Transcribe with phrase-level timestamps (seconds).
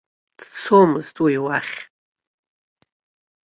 [0.37, 1.77] Дцомызт уи уахь.